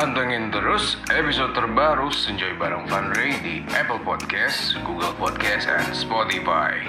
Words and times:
Pantengin 0.00 0.48
terus 0.48 0.96
episode 1.12 1.52
terbaru 1.52 2.08
Senjoy 2.08 2.56
Bareng 2.56 2.88
Fun 2.88 3.12
Ray 3.12 3.36
di 3.44 3.60
Apple 3.76 4.00
Podcast, 4.00 4.72
Google 4.80 5.12
Podcast, 5.20 5.68
dan 5.68 5.92
Spotify. 5.92 6.80